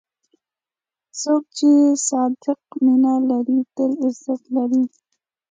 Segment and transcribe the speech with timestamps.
[1.21, 1.69] څوک چې
[2.09, 4.83] صادق مینه لري، تل عزت لري.